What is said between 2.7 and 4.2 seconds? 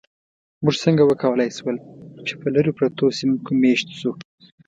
پرتو سیمو کې مېشت شو؟